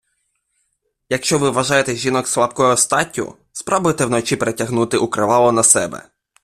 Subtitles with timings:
[1.09, 6.09] Якщо ви вважаєте жінок слабкою статтю, спробуйте вночі перетягнути укривало на себе.